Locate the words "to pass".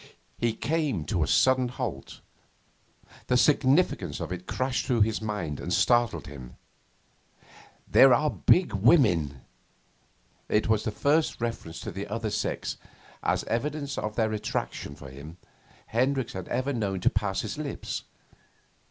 17.01-17.41